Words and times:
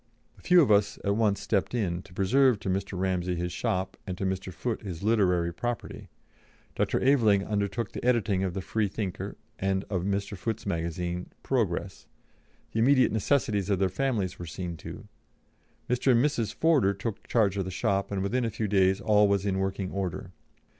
A 0.35 0.41
few 0.41 0.63
of 0.63 0.71
us 0.71 0.97
at 1.03 1.15
once 1.15 1.39
stepped 1.39 1.75
in, 1.75 2.01
to 2.01 2.13
preserve 2.15 2.59
to 2.61 2.71
Mr. 2.71 2.97
Ramsey 2.99 3.35
his 3.35 3.51
shop, 3.51 3.97
and 4.07 4.17
to 4.17 4.25
Mr. 4.25 4.51
Foote 4.51 4.81
his 4.81 5.03
literary 5.03 5.53
property; 5.53 6.09
Dr. 6.73 6.99
Aveling 7.01 7.45
undertook 7.45 7.91
the 7.91 8.03
editing 8.03 8.43
of 8.43 8.55
the 8.55 8.61
Freethinker 8.63 9.35
and 9.59 9.85
of 9.91 10.01
Mr. 10.01 10.35
Foote's 10.35 10.65
magazine 10.65 11.27
Progress; 11.43 12.07
the 12.71 12.79
immediate 12.79 13.11
necessities 13.11 13.69
of 13.69 13.77
their 13.77 13.89
families 13.89 14.39
were 14.39 14.47
seen 14.47 14.75
to; 14.77 15.07
Mr. 15.87 16.13
and 16.13 16.25
Mrs. 16.25 16.51
Forder 16.51 16.95
took 16.95 17.27
charge 17.27 17.55
of 17.55 17.65
the 17.65 17.69
shop, 17.69 18.11
and 18.11 18.23
within 18.23 18.43
a 18.43 18.49
few 18.49 18.67
days 18.67 19.01
all 19.01 19.27
was 19.27 19.45
in 19.45 19.59
working 19.59 19.91
order. 19.91 20.31